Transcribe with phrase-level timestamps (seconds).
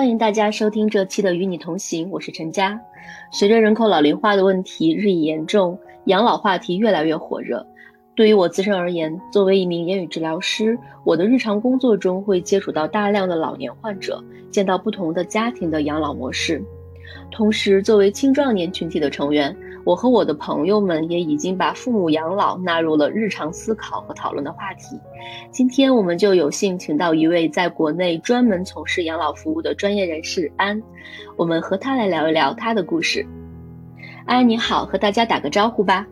[0.00, 2.80] 欢迎大家收听这期的《与你同行》，我是陈佳。
[3.30, 7.66] 随着人口老龄化的问题日益严重，养老话题越来越火热。
[8.14, 16.64] 对于我自身而言，作为一名言语治疗师，我的日常工作中会接触到大量的老年患者，见到不同的家庭的养老模式。
[17.30, 24.98] 同时，作为青壮年群体的成员，我和我的朋友们也已经把父母养老纳入了日常思考和讨论的话题。
[25.50, 30.80] 今天，我们就有幸请到一位在国内专门从事养老服务的专业人士安，
[31.36, 33.26] 我们和他来聊一聊他的故事。
[34.26, 36.06] 安，你好，和大家打个招呼吧。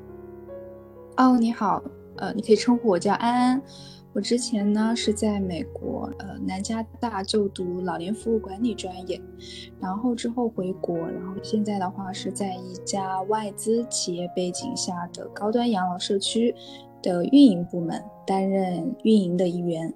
[1.17, 1.83] 哦，你好，
[2.17, 3.63] 呃，你可以称呼我叫安安。
[4.15, 9.21] 我之前呢是在美国，呃，南加大就读老年服务管理专业，
[9.79, 16.55] 然后之后回国，然后现在的话是在一家外资企业背景下的高端养老社区
[17.03, 19.95] 的运营部门担任运营的一员。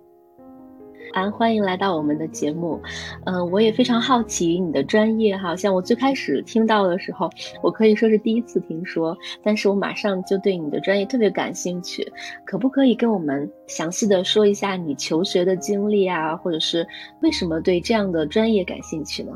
[1.12, 2.80] 安，欢迎来到我们的节目。
[3.24, 7.30] 嗯，我也非常好奇你的专业哈，像我最开始听到的时候，
[7.62, 12.06] 我可以说是第一次听说，但是我马上就对你的专业特别感兴趣。
[12.44, 16.86] 可不可以跟我们详细的说一下你求学的经历啊，或者是
[17.20, 19.32] 为什么对这样的专业感兴趣呢？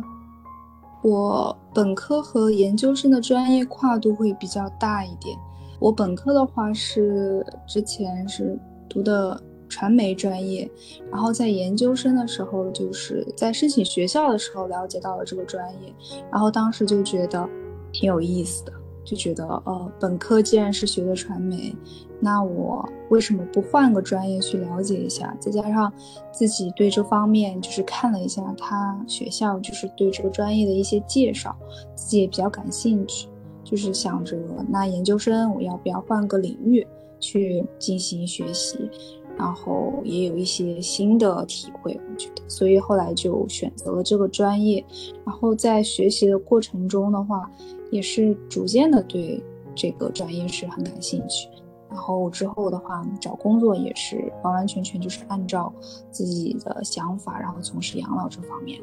[1.03, 5.37] 我本科和研究生的专业跨度会比较大一点。
[5.79, 9.41] 我本科的话是之前是读的。
[9.69, 10.71] 传媒专业，
[11.11, 15.95] 然后在研究生的时候，就是在申请学校的时候了解到了这个专业，
[16.31, 17.49] 然后当时就觉得
[17.93, 18.73] 挺有意思的，
[19.05, 21.75] 就觉得呃，本科既然是学的传媒，
[22.21, 25.37] 那我为什么不换个专业去了解一下？
[25.41, 25.93] 再加上
[26.33, 31.57] 自己对这方面就是看了一下他学校就是对这个专业的一些介绍，
[31.95, 33.29] 自己也比较感兴趣，
[33.63, 34.37] 就是想着
[34.69, 36.87] 那研究生我要不要换个领域
[37.21, 38.91] 去进行学习？
[39.39, 44.85] 然后也有一些新的体会，我觉得，所以后来就选择了这个专业。
[45.25, 47.51] 然后在学习的过程中的话，
[47.91, 49.43] 也是逐渐的对
[49.75, 51.49] 这个专业是很感兴趣。
[51.89, 55.73] 然后之后的话，找工作也是完完全全就是按照
[56.11, 58.81] 自己的想法，然后从事养老这方面。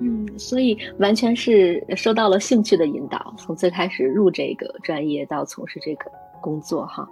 [0.00, 7.08] 嗯，所以完全是受到了兴趣的引导，从最开始入这个专业到从事这个工作，哈。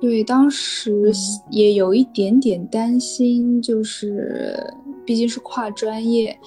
[0.00, 1.10] 对，当时
[1.50, 4.56] 也有一点点担心，就是
[5.04, 6.38] 毕竟是跨专业，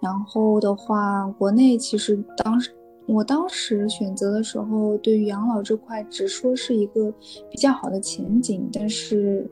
[0.00, 2.72] 然后的话，国内其实当时
[3.06, 7.12] 我当时选择的时候，对于养老这块只说是一个
[7.48, 9.48] 比较好的前景，但是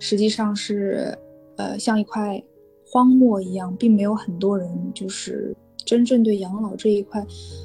[0.00, 1.16] 实际上是，
[1.56, 2.42] 呃，像一块
[2.84, 5.54] 荒漠一样，并没有很多人就是。
[5.86, 7.24] 真正对养老这一块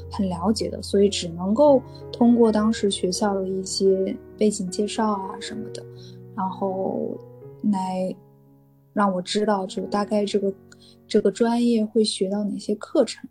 [0.09, 1.81] 很了解的，所以只能够
[2.13, 5.83] 通过当时学校的一些背景介绍啊什么的，
[6.37, 7.17] 然后
[7.63, 8.15] 来
[8.93, 10.53] 让我知道就大概这个
[11.07, 13.27] 这个专业会学到哪些课程。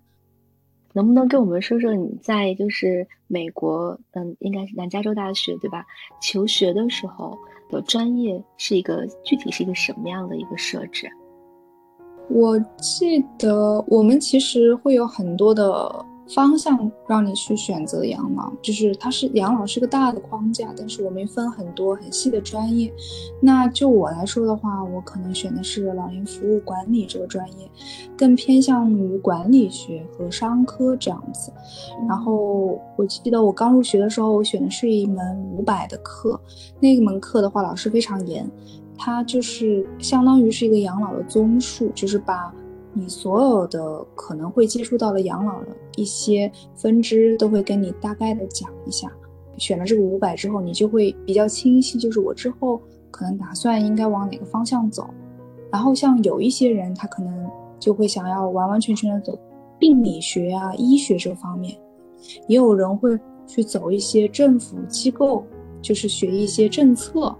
[0.92, 5.86] 能不能跟我们说说你在就是美国，嗯，应该是南加州大学对吧？
[6.20, 7.38] 求学的时候
[7.70, 11.08] 的专业是一个具体是一个什么样的一个设置？
[12.30, 22.92] 我记得我们其实会有很多的方向让你去选择养老，就是它是养老是个大的框架，但是我们分很多很细的专业。
[23.40, 27.68] 那就我来说的话，我可能选的是老年服务管理这个专业，
[28.16, 31.52] 更偏向于管理学和商科这样子。
[32.08, 36.40] 然后我记得我刚入学的时候，我选的是一门五百的课，
[36.78, 38.48] 那门课的话老师非常严。
[39.02, 42.54] 它就是相当于是一个养老的综述，就是把
[42.92, 49.10] 你所有的可能会接触到的养老的一些分支都会跟你大概的讲一下。
[49.56, 52.78] 选了这个五百之后，你就会比较清晰，就是我之后
[53.10, 55.08] 可能打算应该往哪个方向走。
[55.70, 59.38] 然后像有一些人，他可能就会想要完完全全的走
[59.78, 61.74] 病理学啊、医学这方面，
[62.48, 65.42] 也有人会去走一些政府机构，
[65.80, 67.34] 就是学一些政策。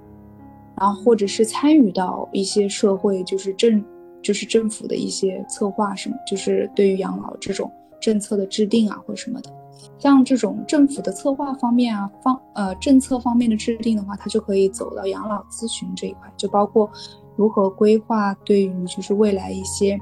[0.81, 3.85] 然后，或者是参与到一些社会，就是政，
[4.23, 9.53] 就是政府的一些策划什么，就是对于养老这种政策的制定啊，或什么的。
[9.99, 16.91] 像这种政府的策划方面啊，方呃政策方面的制定的话，它就可以走到养老咨询这一块，就包括
[17.37, 19.99] 如何规划对于就是未来一些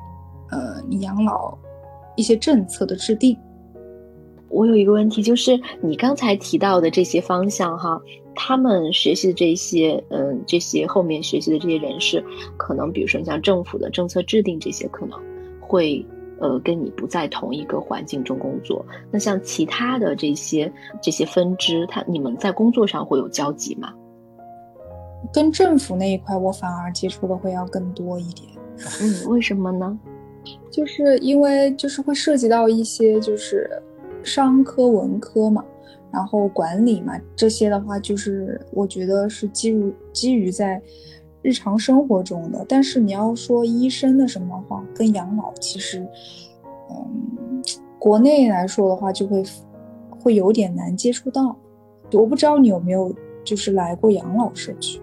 [0.50, 1.58] 呃养老
[2.14, 3.36] 一些政策的制定。
[4.48, 8.00] 我有一个问题，就是你刚才提到的这些方向哈，
[8.34, 12.24] 他们学习的这些嗯这些后面学习的这些人士，
[12.56, 15.18] 可能比如说像政府的政策制定这些，可能
[15.60, 16.04] 会。
[16.40, 20.72] 呃，跟你不在同一个环境中工作，那像其他的这些
[21.02, 23.92] 这些分支，他你们在工作上会有交集吗？
[25.32, 28.48] 跟政府那一块，我反而接触的会要更多一点。
[29.02, 29.98] 嗯，为什么呢？
[30.70, 33.68] 就是因为就是会涉及到一些就是
[34.28, 35.64] 商科、文科嘛，
[36.12, 40.80] 然后管理嘛，这些的话，就是我觉得是基于基于在。
[41.40, 46.04] 日常生活中的，但是你要说医生的什么话，跟养老其实，
[46.90, 47.62] 嗯，
[47.96, 49.42] 国内来说的话，就会
[50.20, 51.56] 会有点难接触到。
[52.12, 53.14] 我不知道你有没有
[53.44, 55.00] 就是来过养老社区，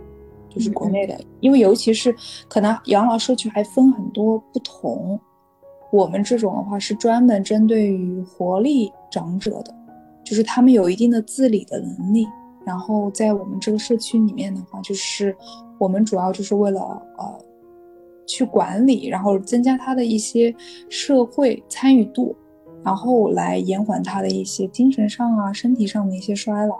[0.50, 2.13] 就是国内的，因为尤其是
[2.50, 5.18] 可能养老社区还分很多不同。
[5.91, 9.73] 我们这种的话是专门针对于活力长者的，
[10.23, 12.27] 就是他们有一定的自理的能力。
[12.65, 15.35] 然后在我们这个社区里面的话，就是
[15.77, 16.81] 我们主要就是为了
[17.17, 17.39] 呃
[18.25, 20.53] 去管理，然后增加他的一些
[20.89, 22.35] 社会参与度，
[22.83, 26.79] 然后来延缓他的一些精神上啊、身体上的一些衰老。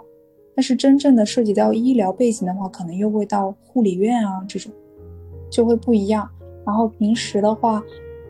[0.56, 4.72] 但是真正的涉及到医疗背景的话，可能又会到护理院啊这种，
[5.48, 6.28] 就会不一样。
[6.66, 7.80] 然后平时的话，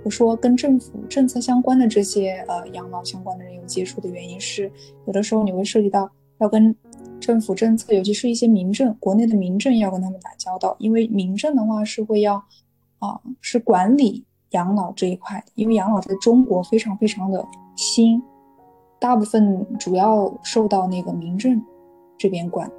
[0.07, 4.71] 我说跟政府政策相关的这些呃养老相关的人有接触的原因是，
[5.07, 6.09] 有的时候你会涉及到
[6.39, 6.75] 要跟。
[7.19, 12.35] 政府政策，尤其是一些民政，国内的民政要跟他们打交道，因为民政的话是会要，
[12.99, 17.43] 啊，是管理养老这一块，因为养老在中国非常非常的
[17.75, 18.23] 新，
[19.01, 21.61] 大部分主要受到那个民政
[22.19, 22.71] 这边管。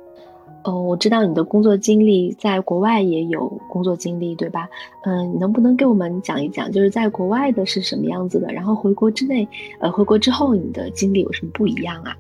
[0.68, 4.68] 哦，我知道你的工作经历在国外也有工作经历，对吧？
[5.06, 8.52] 嗯，你能不能给我们讲一讲，就是在国外的是什么样子的？
[8.52, 9.48] 然后回国之内，
[9.80, 12.14] 呃，回国之后你的经历有什么不一样啊？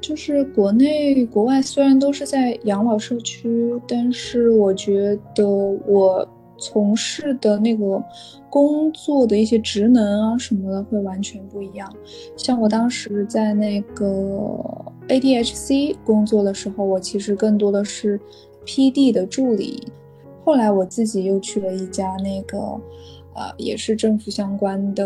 [0.00, 6.24] 就是国内国外虽然都是在养老社区，但是我觉得我
[6.62, 8.00] 从事的那个
[8.48, 11.92] 工作的一些职能啊什么的会完全不一样。
[12.36, 14.56] 像我当时在那个
[15.08, 18.20] ADHC 工作的时候，我其实更多的是
[18.64, 19.88] PD 的助理。
[20.44, 22.58] 后来我自己又去了一家那个，
[23.34, 25.04] 呃，也是政府相关的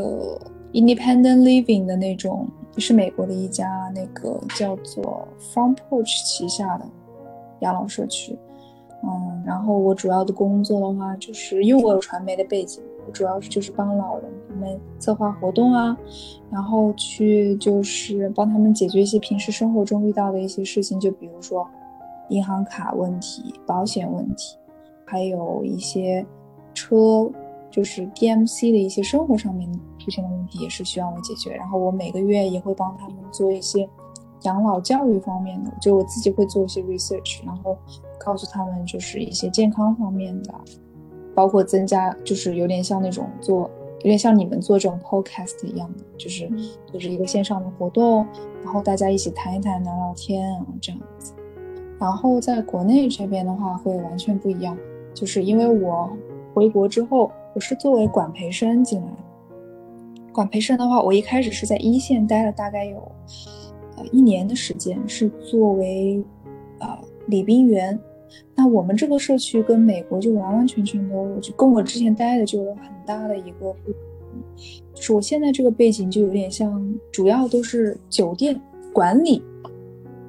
[0.73, 2.47] Independent Living 的那种。
[2.79, 6.85] 是美国的一家那个叫做 Front Porch 旗下的
[7.61, 8.37] 养老社区，
[9.07, 15.97] 嗯，然后我主要的工作的话，就是因为我有传媒的背景，我主要是就是帮老人他们策划活动啊，
[16.51, 21.67] 然后去就是帮他们解决一些平时生活中遇到的一些事情，就比如说
[22.31, 24.59] 银行卡问题、保险问题，
[25.05, 26.27] 还有一些
[26.75, 27.31] 车。
[27.69, 33.87] 就是 DMC 的一些生活上面出现的问题也是需要我解决，然后我每个月也会帮他们做一些
[34.43, 37.77] 养老教育方面的，就我自己会做一些 research，然后
[38.19, 40.55] 告诉他们就是一些健康方面的，
[41.35, 46.51] 包括增加，就是有点像那种做，有点像你们做这种 podcast 一样的，就是
[46.93, 48.27] 就是一个线上的活动，
[48.65, 51.33] 然后大家一起谈一谈、聊聊天啊这样子。
[51.99, 54.77] 然后在国内这边的话会完全不一样，
[55.15, 56.11] 就是因为我
[56.55, 57.31] 回国之后。
[57.55, 60.31] 我是作为管培生进来的。
[60.31, 63.11] 管培生的话，我一开始是在一线待了大概有
[63.97, 66.23] 呃一年的时间，是作为
[66.79, 67.99] 呃礼宾员。
[68.55, 74.01] 那我们这个社区跟美国就完完全全都就跟我之前待的就有很大的一个不同，
[74.95, 78.61] 就是我现在这个背景就有点像，主要都是酒店
[78.93, 79.43] 管理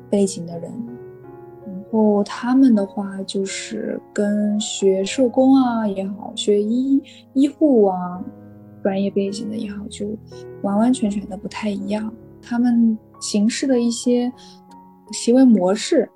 [0.09, 0.71] 背景的人。
[1.65, 7.01] 然后他们的话就是跟学社工啊也好，学医
[7.33, 8.23] 医护啊
[8.83, 10.07] 专业背景的也好，就
[10.61, 12.13] 完完全全的不太一样。
[12.41, 14.31] 他们行事的一些
[15.11, 16.09] 行为模式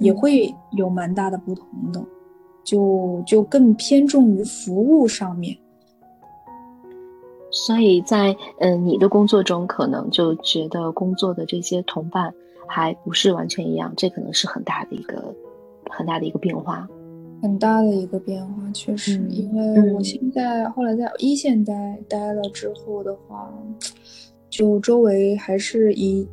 [0.00, 2.04] 也会有蛮大的不同的，
[2.64, 5.56] 就就更偏重于服务上面。
[7.50, 12.32] 所以在嗯你的工作中，可能就觉得工作的这些同伴。
[12.68, 15.32] 还不是完全一样，这可能是很大的一个
[15.88, 16.84] 很大的一个变化，
[17.40, 19.24] 很大的一个变化，确实。
[19.30, 23.54] 因为我现在后来在一线待待了之后的话，
[24.56, 26.26] 就周围还是以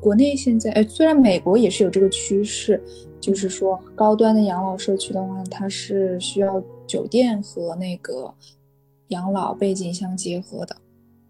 [0.00, 2.82] 国内现在，哎，虽然美国也是有这个趋势，
[3.20, 8.34] 就是说高端的养老社区的话，它是需要酒店和那个
[9.08, 10.74] 养老背景相结合的。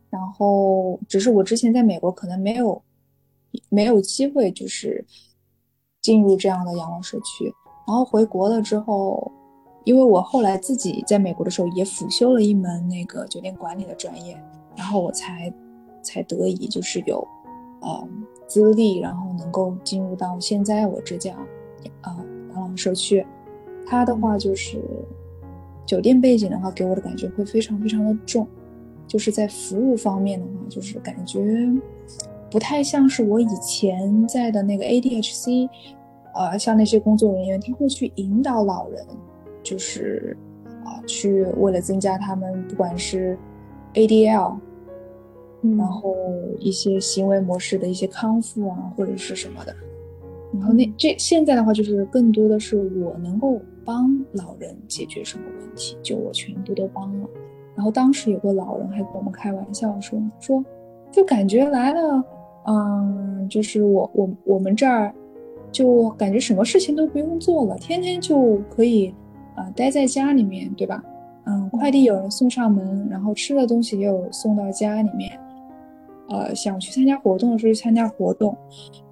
[0.08, 2.82] 然后只是我之前在美国可能没有
[3.68, 5.04] 没有机会，就是
[6.00, 7.52] 进入这样的养老社区。
[7.86, 9.30] 然后回国了之后，
[9.84, 14.42] 因为我后来自己在美国的时候也辅修了一门那个酒店管理的专业，
[14.74, 15.52] 然后我才
[16.02, 17.26] 才得以就是有
[17.80, 18.08] 呃
[18.46, 21.34] 资历，然后能够进入到现在我这家
[22.02, 22.16] 呃
[22.54, 23.24] 养老社区。
[23.86, 24.80] 它的话就是
[25.84, 28.46] 酒店背景的话，给我的感觉会非常非常的重。
[29.06, 31.40] 就是在服务方面的话，就是感觉
[32.50, 35.68] 不太像是我以前在的那个 ADHC，
[36.34, 39.04] 呃，像那些工作人员，他会去引导老人，
[39.62, 40.36] 就是
[40.84, 43.36] 啊，去为了增加他们不管是
[43.94, 44.56] ADL，
[45.78, 46.16] 然后
[46.58, 49.74] 一些行为模式的一些康复啊，或者是什么的。
[50.52, 57.28] 然后那这现在的话，就是更多的是我能够帮老人解决什么问题，就我全部都帮了。
[57.74, 60.62] 然后当时有个老人还跟我们开玩笑说说，
[61.10, 62.24] 就感觉来了，
[62.66, 65.14] 嗯，就是我我我们这儿，
[65.70, 69.14] 就感觉什么事情都不用做了，天天就可以，
[69.56, 71.02] 呃，待在家里面，对吧？
[71.44, 75.32] 嗯，快递有人送上门，然后吃的东西也有送到家里面，
[76.28, 78.56] 呃，想去参加活动的时候去参加活动，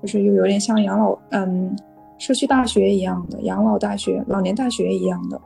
[0.01, 1.77] 就是又有点像养老，嗯，
[2.19, 5.41] 社区大学一样的养老大学、老年大学一样的，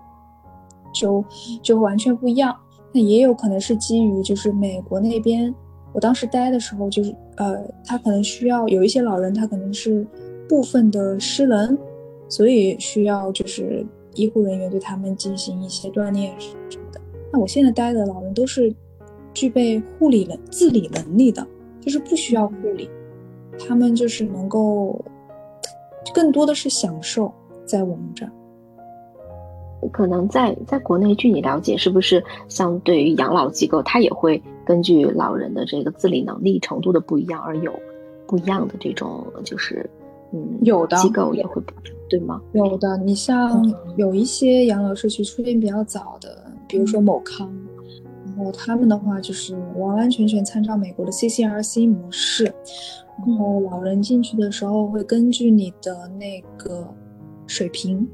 [0.93, 1.25] 就
[1.63, 2.55] 就完全不一样。
[2.93, 5.53] 那也有可能是基于就是美国那边，
[5.93, 10.07] 我当时待的时候，就是呃，他可能需要有一些老人，他可能是
[10.49, 11.77] 部分的失能，
[12.29, 17.01] 所以需要就是医护人员对他们进行一些锻炼什么的。
[17.33, 18.73] 那我现在待的老人都是
[19.33, 21.45] 具备护理能自理能力的，
[21.85, 22.89] 就是不需要护理，
[23.59, 24.99] 他们就是能够
[26.15, 27.31] 更多的是享受
[27.67, 28.33] 在我们这儿。
[29.93, 37.71] 可能在在国内，据你了解，是不是相对于养老机构，它也会根据老人的这个自理能力程度的不一样而有
[38.27, 39.89] 不一样的这种，就是
[40.33, 42.41] 嗯，有的机构也会不一样，对吗？
[42.55, 43.63] 有的，你像
[43.97, 47.74] 有一些养老社区出现比较早的，比如说某康，然
[48.37, 52.45] 后他们的话就是完完全全参照美国的 CCRC 模式，
[53.27, 56.87] 然后老人进去的时候会根据你的那个
[57.47, 58.09] 水平。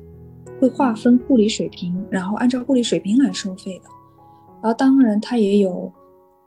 [0.61, 3.85] 会划分护理水平，然后按照护理水平来收费的。
[4.61, 5.91] 然后当然它也有，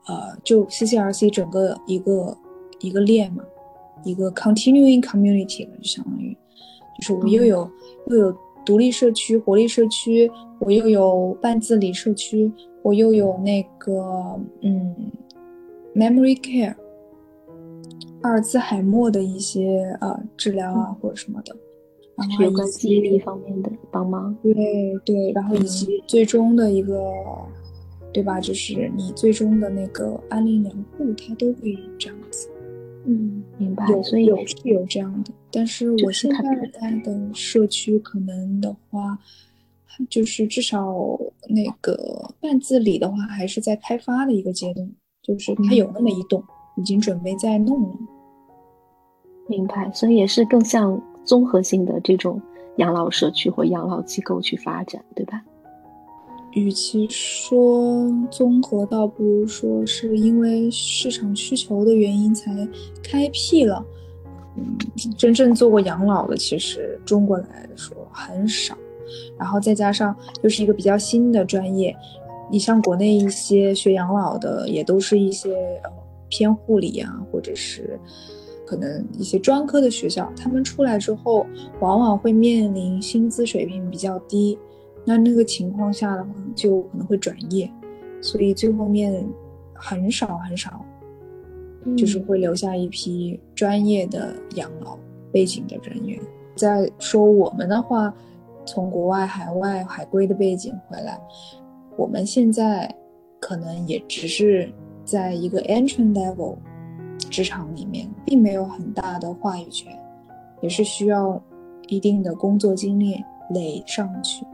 [0.06, 2.38] 呃，就 CCRC 整个一个
[2.80, 3.44] 一个链嘛，
[4.04, 6.32] 一个 continuing community 就相当于，
[7.00, 7.68] 就是我们又有
[8.06, 10.30] 又有独立社区、活力社区，
[10.60, 12.52] 我又有半自理社区，
[12.82, 14.96] 我又有那个嗯
[15.96, 16.74] memory care，
[18.22, 21.56] 阿尔兹海默的一些呃治疗啊或者什么的。
[22.16, 24.54] 然后有关记忆力方面的帮忙，对
[25.04, 27.12] 对，然后以及最终的一个，
[28.14, 28.40] 对吧？
[28.40, 32.48] 就是你最终的那个安利良护，它都会这样子。
[33.06, 33.84] 嗯，明白。
[33.90, 36.38] 有，所以有是有这样的，但是我现在
[36.82, 39.18] 在的社区可能的话，
[40.10, 41.18] 就是至少
[41.48, 44.90] 那个半自理的话，还是在开发的一个阶段，
[45.22, 46.44] 就是它有那么一栋，
[46.78, 47.96] 已经准备在弄了。
[49.48, 51.02] 明白，所以也是更像。
[51.26, 52.42] 综合性的这种
[52.80, 55.42] 养老社区或养老机构去发展，对吧？
[56.52, 62.52] 与其说综合，倒不如说是因为市场需求的原因才
[63.02, 63.82] 开辟了。
[64.56, 64.78] 嗯，
[65.18, 68.78] 真正做过养老的，其实中国来说很少。
[69.38, 71.96] 然后再加上又是一个比较新的专业，
[72.52, 75.90] 你像国内一些学养老的，也都是一些呃
[76.30, 78.00] 偏护理啊，或者是。
[78.66, 81.46] 可能一些专科的学校，他们出来之后，
[81.80, 84.58] 往往会面临薪资水平比较低，
[85.06, 87.70] 那那个情况下的话，就可能会转业，
[88.20, 89.24] 所以最后面
[89.74, 90.84] 很少很少，
[91.98, 94.98] 就是会留下一批专业的养老
[95.32, 96.20] 背景的人员。
[96.56, 98.14] 再说我们的话，
[98.66, 101.20] 从国外、海外、海归的背景回来，
[101.98, 102.94] 我们现在
[103.40, 104.72] 可能也只是
[105.04, 106.56] 在一个 entry level。
[107.30, 109.92] 职场里面并没有很大的话语权，
[110.62, 111.42] 也是需要
[111.88, 114.46] 一定的工作经历垒上去，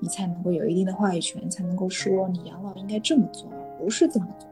[0.00, 3.48] 你才能够有一定的话语权，才能够说你养老应该这么做，
[3.78, 4.48] 不是这么做。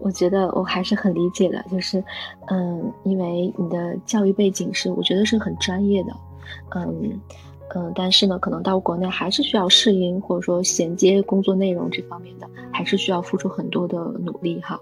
[0.00, 2.02] 我觉得我还是很理解的，就是，
[2.48, 6.12] 嗯，因为你的教育背景是，我觉得是很专业的，
[6.74, 7.20] 嗯
[7.74, 14.80] 嗯，但是呢，可能到国内还是需要适应或者说衔接工作内容这方面的，还是需要付出很多的努力哈。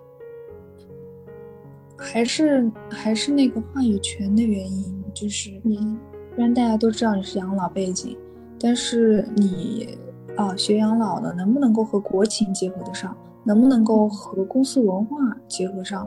[1.96, 5.98] 还是还是那个话语权的原因，就是嗯，
[6.34, 8.16] 虽然大家都知道你是养老背景，
[8.60, 9.98] 但是你
[10.36, 13.16] 啊学养老的能不能够和国情结合得上，
[13.48, 15.16] 能不能够和公司文化
[15.48, 16.06] 结合上，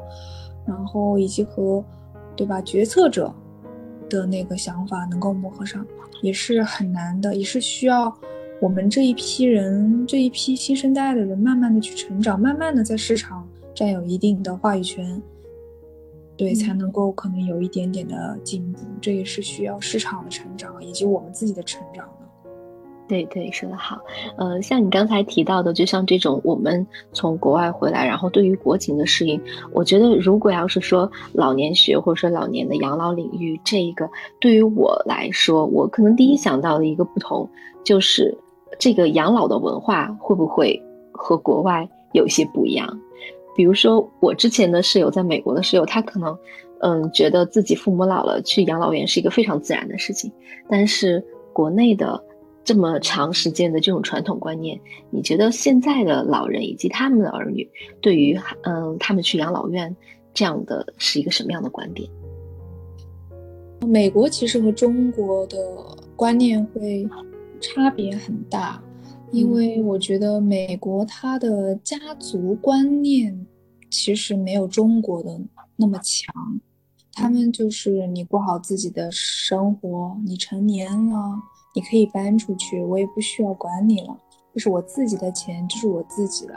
[0.63, 1.83] 然后以及和，
[2.35, 3.33] 对吧，决策者
[4.07, 5.83] 的那个想法能够磨合上，
[6.21, 8.15] 也是很难的，也是需要
[8.61, 15.19] 我们这一批人，这一批新生代的人，慢慢的去成长，慢慢的在市场占有一定的话语权，
[16.37, 22.07] 对，才能够可能有一点点的进步，这也是需要市场的成长以及我们自己的成长。
[23.11, 23.99] 对对，说的好。
[24.37, 29.37] 呃，像你刚才提到的，就像这种我们从国外回来，然后对于国情的适应，
[29.73, 37.45] 我觉得如果要是说老年学或者说老年的养老领域，这一个对于我来说，我可能第一想到的一个不同，
[37.83, 38.33] 就是
[38.79, 42.97] 这个养老的文化会不会和国外有一些不一样？
[43.57, 46.33] 比如说我之前的室友在美国的室友，他可能
[46.79, 50.31] 嗯觉得自己父母老了去养老院是一个非常自然的事情，
[50.69, 52.23] 但是国内的。
[52.63, 57.67] 这么长时间的这种传统观念，你觉得现在的老人以及他们的儿女
[57.99, 59.95] 对于嗯他们去养老院
[60.33, 62.09] 这样的是一个什么样的观点？
[63.87, 65.57] 美国其实和中国的
[66.15, 67.07] 观念会
[67.59, 68.79] 差别很大，
[69.31, 73.47] 因为我觉得美国它的家族观念
[73.89, 75.41] 其实没有中国的
[75.75, 76.31] 那么强，
[77.13, 81.41] 他们就是你过好自己的生活，你成年了。
[81.73, 84.17] 你可以搬出去，我也不需要管你了。
[84.53, 86.53] 这是我自己的钱，这是我自己的。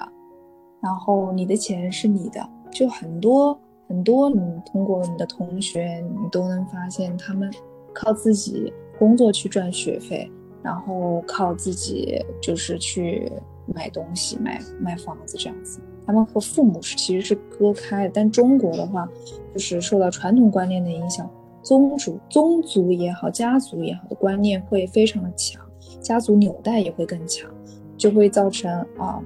[0.81, 4.29] 然后你的钱是你的，就很多很多。
[4.29, 7.51] 你通过你的同学，你都能发现他们
[7.93, 10.31] 靠自己工作去赚学费，
[10.63, 13.31] 然后靠自己就是去
[13.73, 15.81] 买东西、买买房子这样子。
[16.05, 18.11] 他们和父母是其实是割开的。
[18.13, 19.09] 但中国的话，
[19.55, 21.31] 就是受到传统观念的影响。
[21.65, 25.61] 宗族、宗族也好，家族也好的观念会非常的强，
[26.03, 27.51] 家族纽带也会更强，
[27.97, 29.19] 就会造成啊，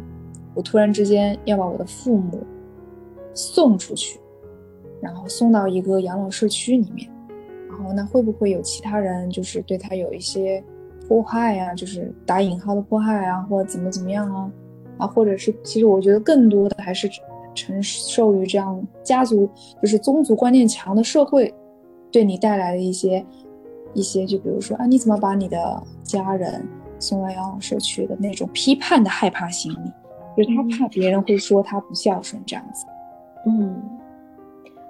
[0.55, 2.39] 我突然之间要把我的父母
[3.35, 4.21] 送出去，
[5.01, 7.11] 然后送到一个养老社区里面，
[7.69, 10.63] 然后那会不会有其他人就是对他有一些
[11.09, 14.51] 迫害呀，就是打引号的迫害啊，或者怎么怎么样啊，
[14.99, 17.11] 啊，或者是其实我觉得更多的还是
[17.53, 19.51] 承受于这样家族
[19.83, 21.53] 就是宗族观念强的社会。
[22.11, 23.25] 对你带来的一些
[23.95, 26.67] 一些，就比如说啊，你怎么把你的家人
[26.99, 29.93] 送到养老社区的那种批判的害怕心理，
[30.37, 32.87] 就是他怕别人会说他不孝顺这样子。
[33.47, 33.81] 嗯，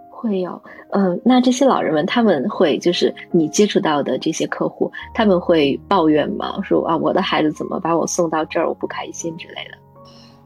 [0.09, 0.61] 会有。
[0.90, 6.61] 嗯，那这些老人们他们会就是你接触到的这些客户，他们会抱怨吗？
[6.62, 9.78] 说啊，我的孩子怎么把我送到这儿，我不开心之类的。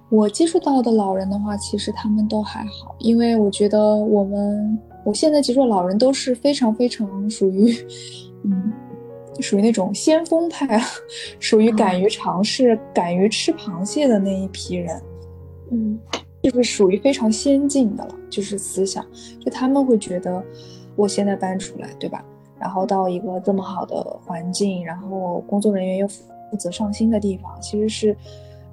[0.08, 4.78] 我接触到的老人的话，其实他们都还好，因为我觉得我们。
[5.04, 7.74] 我现在接触老人都是非常非常属于，
[8.44, 8.72] 嗯，
[9.40, 10.80] 属于那种先锋派，
[11.40, 15.02] 属于敢于尝试、敢于吃螃蟹的那一批人，
[15.70, 15.98] 嗯，
[16.42, 19.04] 就是属于非常先进的了，就是思想，
[19.44, 20.42] 就他们会觉得，
[20.94, 22.24] 我现在搬出来，对吧？
[22.60, 28.16] 然后到一个这么好的环境，然后工作人员又负责上心的地方，其实是，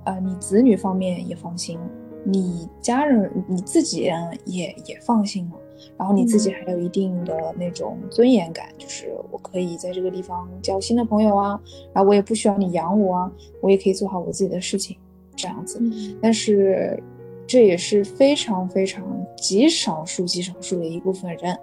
[0.03, 1.79] 呃，你子女方面也放心，
[2.23, 4.01] 你家人你自己
[4.45, 5.55] 也也放心了。
[5.97, 11.59] 然后你自己还有一定的那种尊严感，就是我可以在这个地方交新的朋友啊，
[11.93, 14.97] 然后我也不需要你养我啊，我也可以做好我自己的事情，
[15.35, 15.81] 这样子。
[16.21, 17.01] 但是
[17.47, 21.57] 这也是非常非常极少数极少数的一部分人，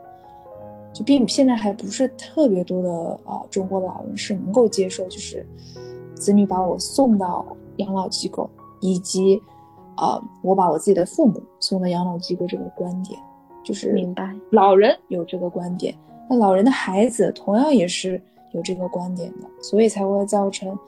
[0.93, 5.47] 就并现在还不是特别多的啊，中国老人是能够接受，就是
[6.15, 8.51] 子女把我送到养老机构，
[8.81, 9.41] 以及
[9.97, 13.19] 啊，我把我自己的父母送到养老机构这个观点。
[13.67, 15.93] 就是明白，老人有这个观点，
[16.31, 18.19] 那老人的孩子同样也是
[18.53, 20.79] 有这个观点的，所以才会造成，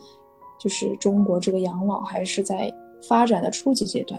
[0.61, 2.73] 就是中国这个养老还是在
[3.09, 4.19] 发展的初级阶段。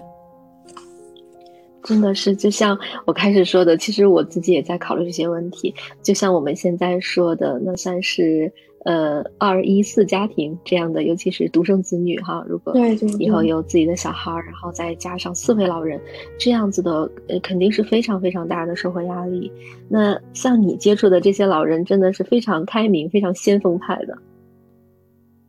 [1.83, 5.73] 真的是，就像我开始说的，其实我自己也在考虑这些问题。
[6.03, 8.53] 就像我们现在说的，那算是。
[8.85, 12.73] 呃，二一四家庭这样的，尤其是独生子女哈，如果
[13.19, 15.99] 以后有自己的小孩，然后再加上四位老人，
[16.39, 19.51] 这样子的，呃，肯定是非常非常大的社会压力。
[19.89, 24.17] 那像你接触的这些老人，真的是非常开明、非常先锋派的。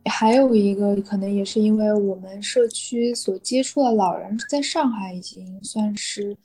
[0.09, 6.35] 还有一个可能也是因为我们社区所接触的老人，在上海已经算是，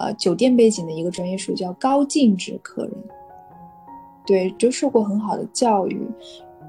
[0.00, 2.92] 呃，酒店背景的一个专业术语叫高净值客人。
[4.26, 6.08] 对，就受过很好的教育，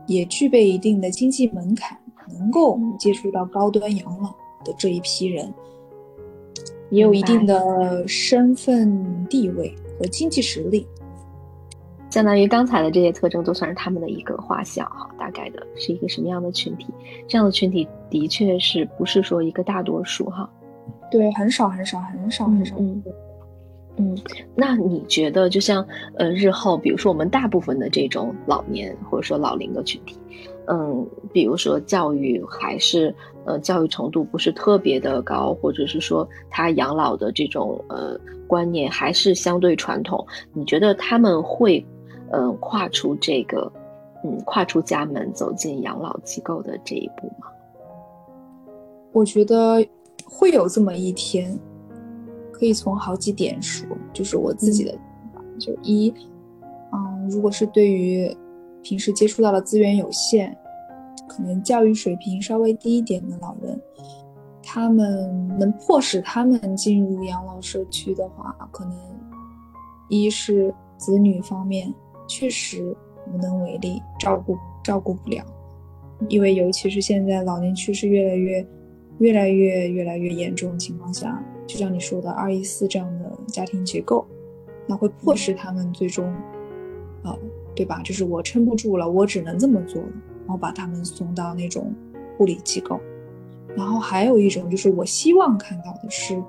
[0.08, 1.98] 也具备一定的经济门槛，
[2.38, 4.30] 能够接触到高端养老
[4.64, 5.54] 的这一批人，
[6.90, 10.86] 也有一定的身份地位和经济实力。
[12.10, 16.88] 相当于刚才的这些特征都算是他们的一个画像哈，大概的是一个什么样的群体？
[17.28, 20.50] 这样的群体的确是不是说一个大多数哈？
[21.12, 22.76] 对，很少很少很少很少。
[22.80, 23.14] 嗯嗯，
[23.98, 24.18] 嗯
[24.54, 25.86] 那你觉得，就像
[26.18, 30.18] 呃，日后比如说我们大部分的这种老年或者说老龄的群体，
[30.68, 41.86] 嗯，比如说教育还是呃教育程度不是特别的高，或者是说他养老的这种呃观念还是相对传统，你觉得他们会
[42.32, 43.72] 嗯跨出这个
[44.26, 47.48] 嗯跨出家门走进养老机构的这一步吗？
[49.14, 49.82] 我觉得
[50.26, 51.58] 会有这么一天。
[52.58, 54.98] 可以从好几点说，就是我自己的，
[55.60, 56.10] 就一，
[56.94, 58.34] 嗯，如果是对于
[58.82, 60.56] 平时接触到的资源有限，
[61.28, 63.78] 可能教育水平稍微低一点的老人，
[64.64, 68.98] 他们能迫使他们进入养老社区的话，可能
[70.08, 71.94] 一是子女方面
[72.26, 72.96] 确实
[73.34, 75.44] 无能为力，照顾照顾不了，
[76.30, 78.66] 因为尤其是现在老年趋势越来越、
[79.18, 81.44] 越来越、越来越严重的情况下。
[81.68, 84.26] 就像你说的二一四这样的家庭结构，
[84.88, 86.34] 那会迫使他们最终，
[87.24, 87.38] 呃，
[87.76, 88.02] 对吧？
[88.04, 90.10] 就是我撑不住了，我只能这么做了，
[90.42, 91.94] 然后把他们送到那种
[92.38, 93.00] 护理机构。
[93.76, 96.42] 然后还有一种就是我希望看到的是，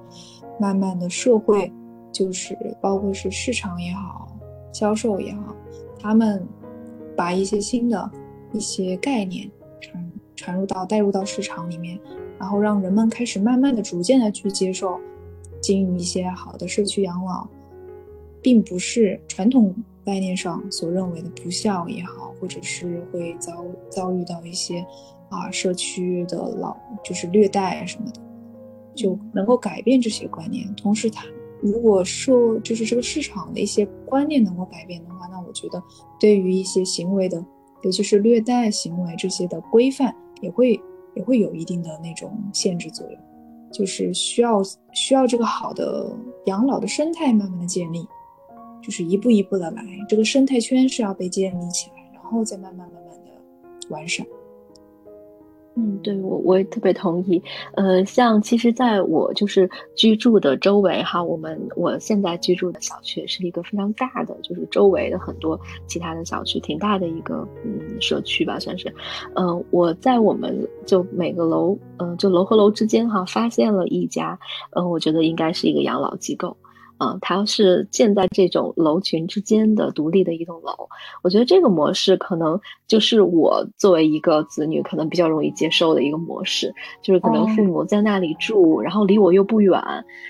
[0.60, 1.72] 慢慢的社会，
[2.12, 4.28] 就是包括是市场也好，
[4.72, 5.56] 销售也好，
[5.98, 6.46] 他们
[7.16, 8.10] 把一些新的
[8.52, 9.50] 一些概念
[9.80, 11.98] 传传入到带入到市场里面。
[12.38, 15.00] 然后让人们开始慢慢的、逐渐的去接受，
[15.60, 17.48] 经营一些好的社区养老，
[18.42, 24.84] 并不是传统概念上所认为的不孝也好，或者是会遭遭遇到一些
[25.30, 28.20] 啊社区的老就是虐待什么的，
[28.94, 30.66] 就能够改变这些观念。
[30.76, 31.24] 同时，它
[31.62, 35.82] 如果说就是这个市场的一些观念能够改变的话，那我觉得
[36.20, 37.42] 对于一些行为的，
[37.82, 40.78] 尤其是虐待行为这些的规范也会。
[41.16, 43.18] 也会有一定的那种限制作用，
[43.72, 48.06] 就是需要需要这个好的养老的生态慢慢的建立，
[48.82, 53.30] 就是一步一步的来，这个生态圈是要被建立起来，然后再慢慢慢慢的
[53.88, 54.24] 完善。
[55.78, 57.42] 嗯，对我我也特别同意。
[57.74, 68.90] 呃，像其实在我就是居住的周围哈，我们我现在居住的小区是一个非常大的，就是周围的很多其他的小区挺大的一个嗯社区吧，算是。
[69.34, 74.38] 嗯，我在我们就每个楼嗯就楼和楼之间哈，发现了一家
[74.70, 76.56] 嗯，我觉得应该是一个养老机构。
[76.98, 80.88] 啊，它是建在这种楼群之间的独立的一栋楼，
[81.22, 89.78] 我觉得这个模式可能就是我作为一个子女可能比较容易接受的一个模式，就是可能父母在那里住，然后离我又不远，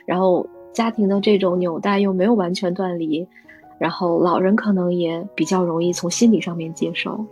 [0.04, 3.26] 然后家庭的这种纽带又没有完全断离，
[3.78, 7.24] 然后老人可能也比较容易从心理上面接受。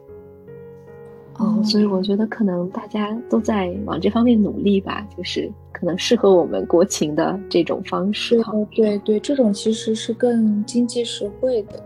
[1.38, 5.50] 哦，所以我觉得可能大家都在往这方面努力吧，就是
[5.84, 8.40] 可能适合我们国情的这种方式。
[8.74, 11.84] 对对，这种其实是更经济实惠的。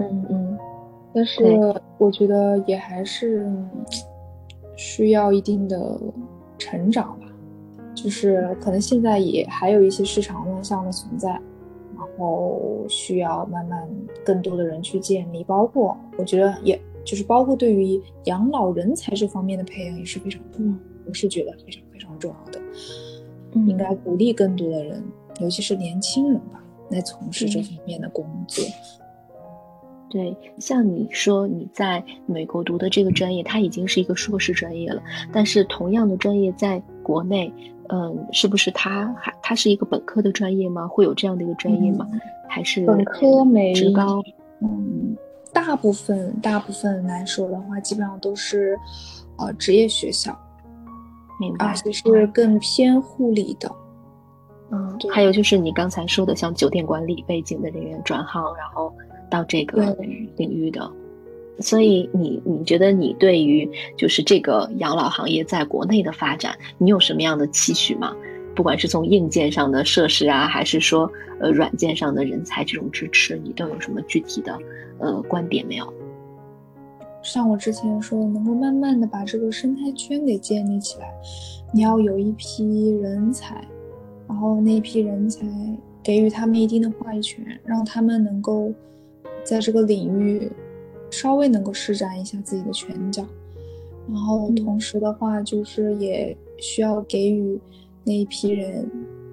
[0.00, 0.58] 嗯嗯，
[1.14, 1.42] 但是
[1.96, 3.50] 我觉得也还是
[4.76, 5.98] 需要一定的
[6.58, 7.26] 成长吧，
[7.94, 13.88] 就是可能现在也还有一些市场乱象的存在，然后需要慢慢
[14.22, 16.78] 更多的人去建立，包括我觉得也。
[17.04, 20.74] 就是包括对于养老人才这方面的培养也是非常重要，
[21.06, 22.60] 我是觉得非常非常重要的，
[23.54, 25.02] 应该鼓励更多的人，
[25.40, 28.64] 尤其是年轻人吧，来从事这方面的工作。
[30.10, 37.52] 对，像你说你在美国读的这个专业，它已经是一个硕士专业了，但是同样的专业在国内，
[37.88, 40.88] 嗯，是不是它还它是一个本科的专业吗？
[40.88, 42.08] 会有这样的一个专业吗？
[42.48, 44.22] 还是本科没职高？
[44.60, 45.16] 嗯。
[45.50, 48.78] 大部分大部分来说的话，基本上都是，
[49.38, 50.38] 呃，职业学校，
[51.38, 53.70] 明白，而且是更偏护理的。
[54.70, 58.92] 嗯，还有就是你刚才说的，像酒店管理背景的人员转行，然后
[59.30, 59.96] 到这个
[60.36, 60.90] 领域的。
[61.60, 68.14] 所以你你觉得你对于就是这个养老行业在国内的发展，你有什么样的期许吗？
[68.54, 74.58] 不管是从硬件上的设施啊，还是说呃软件上的人才这种支持，你都有什么具体的？
[74.98, 75.92] 呃，观点没有。
[77.22, 81.12] 像我之前说的，能够慢慢的把这个生态圈给建立起来，
[81.72, 83.66] 你要有一批人才，
[84.26, 85.46] 然后那批人才
[86.02, 88.72] 给予他们一定的话语权，让他们能够
[89.44, 90.50] 在这个领域
[91.10, 93.24] 稍微能够施展一下自己的拳脚，
[94.08, 97.60] 然后同时的话，就是也需要给予
[98.04, 98.90] 那一批人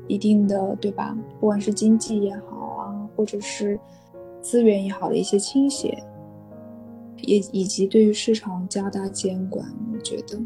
[0.07, 1.17] 一定的，对吧？
[1.39, 3.79] 不管是经济也好啊，或者是。
[4.41, 5.97] 资源也好的一些倾斜，
[7.21, 10.39] 也以及对于市场加大监管，我觉得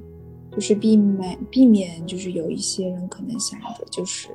[0.52, 4.30] 就是避免避免，就是有一些人可能想的就是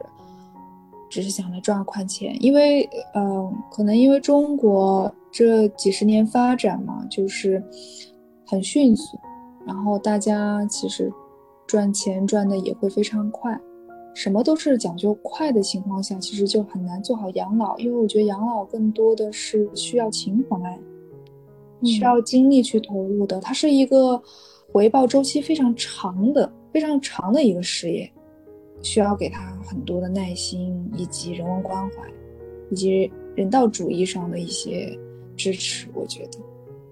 [1.10, 7.62] 只是想来赚快钱，因为呃，可能因为中国这几十年发展嘛，就是
[8.46, 9.18] 很迅速，
[9.66, 11.12] 然后大家其实
[11.66, 13.58] 赚钱赚的也会非常快，
[14.14, 20.58] 什么都是讲究快的情况下，其实就很难做好养老，因为我觉得养老更多的是需要情怀，
[21.84, 24.20] 需要精力去投入的，它是一个
[24.72, 28.10] 回报周期非常长的、非常长的一个事业。
[28.82, 31.94] 需要给他很多的耐心，以及人文关怀，
[32.70, 34.94] 以及人道主义上的一些
[35.38, 35.88] 支持。
[35.94, 36.38] 我觉得，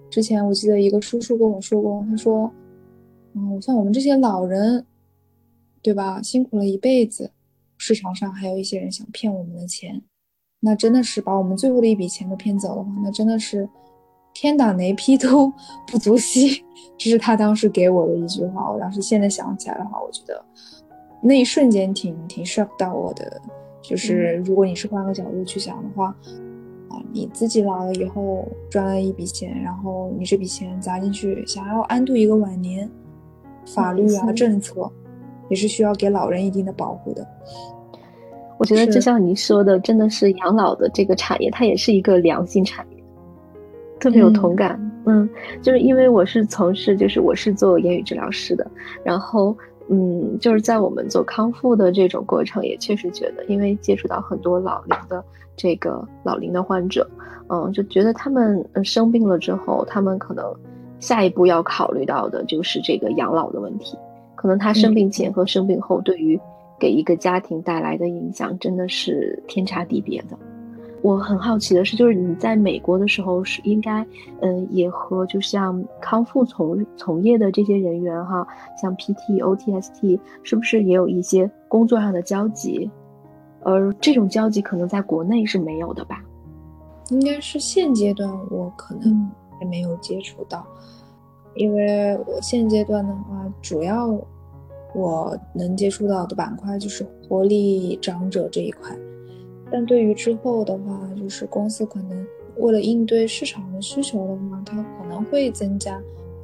[0.08, 2.50] 之前我记得一个叔叔跟我说过，他说
[3.36, 4.86] ：“嗯，像我们这些老人，
[5.82, 6.22] 对吧？
[6.22, 7.30] 辛苦了一辈子，
[7.76, 10.00] 市场上还有一些人想骗我们的钱，
[10.60, 13.68] 那真的是把我们最后的一笔钱都骗走的话，那真的是
[14.42, 15.52] 天打雷劈都
[15.86, 16.64] 不足惜。”
[16.98, 18.70] 这是他当时给我的一句话。
[18.70, 20.44] 我当时现在想起来的话，我觉得。
[21.24, 23.40] 那一瞬间挺挺 shock 到我的，
[23.80, 26.08] 就是如果你是换个角度去想的话，
[26.88, 32.90] 啊，你自己老了以后赚了一笔钱，然后你这笔钱砸进去，想要安度一个晚年，
[33.64, 34.90] 法律啊政策
[35.48, 37.24] 也是需要给老人一定的保护的。
[38.58, 42.91] 我觉得就像你说的，真的是养老的这个产业，它也是一个良性产业，
[44.02, 44.78] 特别有同感。
[45.06, 45.28] 嗯，
[45.62, 48.70] 就是因为我是从事，就是我是做言语治疗师的，
[49.04, 49.56] 然后。
[49.88, 55.22] 嗯，就是在我们做康复的这种过程，也确实觉得，因为接触到很多老龄的
[55.56, 57.06] 这个老龄的患者，
[57.48, 60.44] 嗯，就觉得他们生病了之后，他们可能
[61.00, 63.98] 下一步要考虑到的就是这个养老的问题。
[64.36, 66.40] 可能他生病前和生病后，对于
[66.78, 70.38] 给一个家庭带来的影响，真的是天差地别的。
[71.02, 74.06] 我很好奇的是，就是你在美国的时候是应该，
[74.40, 78.46] 嗯，也和就像康复从从业的这些人员哈，
[78.80, 82.88] 像 PT、OTST，是不是也有一些工作上的交集？
[83.64, 86.22] 而这种交集可能在国内是没有的吧？
[87.10, 90.64] 应该是现阶段我可能还没有接触到，
[91.56, 94.08] 因为我现阶段的话，主要
[94.94, 98.96] 我能接触到的板块就是活力长者这一块。
[99.72, 102.26] 但对于之后的话，就是公司可能
[102.58, 105.98] 为了应对市场的需求的话，它可能会增加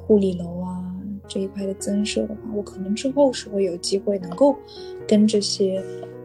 [0.07, 0.83] 护理楼啊
[1.27, 4.55] 这一块的增设的话，我可能之后是会有机会能够
[5.07, 5.79] 跟这些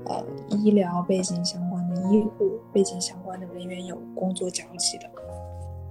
[0.07, 5.05] 呃医疗背景相关的医护背景相关的人员有工作交集的。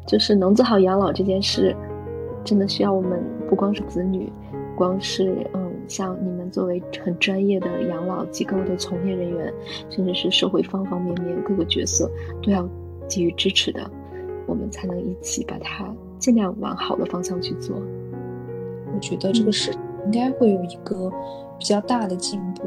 [0.08, 1.76] 就是能做好养老这件事，
[2.43, 4.34] 真的需要我们不光是子女，
[4.76, 5.71] 光是嗯。
[5.86, 9.52] 像你作为很专业的养老机构的从业人员，
[9.89, 12.10] 甚至是社会方方面面各个角色
[12.44, 12.70] 都要
[13.10, 13.89] 给予支持的，
[14.46, 17.76] 我们才能一起把它尽量往好的方向去做。
[18.94, 19.72] 我觉得这个是
[20.06, 21.12] 应该会有一个
[21.58, 22.62] 比较大的进步。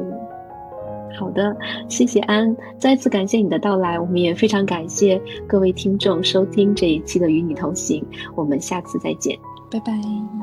[1.17, 1.55] 好的，
[1.87, 9.39] 谢谢安，再次感谢你的到来，我们也非常感谢各位听众收听这一期的与你同行，我们下次再见，
[9.71, 10.36] 拜拜。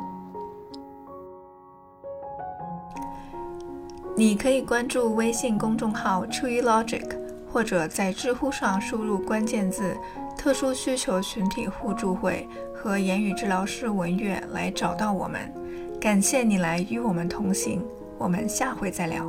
[4.17, 7.05] 你可以关注微信公众号 Tree Logic，
[7.51, 9.97] 或者在知乎上输入关键字
[10.39, 15.53] “特殊需求群体互助会”和言语治疗师文月来找到我们。
[16.01, 17.85] 感谢你来与我们同行，
[18.17, 19.29] 我们下回再聊。